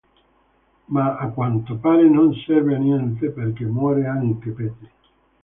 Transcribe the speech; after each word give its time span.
Ma 0.87 1.15
a 1.15 1.27
quanto 1.27 1.77
pare 1.77 2.09
non 2.09 2.33
serve 2.33 2.73
a 2.73 2.79
niente, 2.79 3.29
perché 3.29 3.65
muore 3.65 4.07
anche 4.07 4.49
Pete. 4.49 4.91